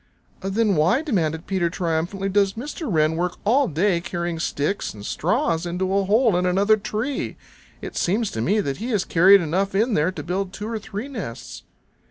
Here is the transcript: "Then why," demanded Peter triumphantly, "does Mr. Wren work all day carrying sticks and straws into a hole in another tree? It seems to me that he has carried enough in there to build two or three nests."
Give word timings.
"Then 0.39 0.75
why," 0.75 1.03
demanded 1.03 1.45
Peter 1.45 1.69
triumphantly, 1.69 2.27
"does 2.27 2.53
Mr. 2.53 2.91
Wren 2.91 3.15
work 3.15 3.37
all 3.45 3.67
day 3.67 4.01
carrying 4.01 4.39
sticks 4.39 4.95
and 4.95 5.05
straws 5.05 5.63
into 5.67 5.93
a 5.95 6.05
hole 6.05 6.35
in 6.35 6.47
another 6.47 6.75
tree? 6.75 7.37
It 7.83 7.95
seems 7.95 8.31
to 8.31 8.41
me 8.41 8.61
that 8.61 8.77
he 8.77 8.89
has 8.89 9.05
carried 9.05 9.41
enough 9.41 9.75
in 9.75 9.93
there 9.93 10.11
to 10.11 10.23
build 10.23 10.53
two 10.53 10.67
or 10.67 10.79
three 10.79 11.07
nests." 11.07 11.61